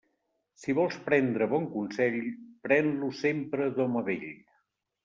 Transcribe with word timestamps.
Si 0.61 0.73
vols 0.79 0.97
prendre 1.09 1.49
bon 1.53 1.69
consell, 1.75 2.19
pren-lo 2.65 3.13
sempre 3.23 3.71
d'home 3.79 4.07
vell. 4.11 4.31